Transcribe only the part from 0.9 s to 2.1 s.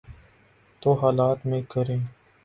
حالات میں کریں۔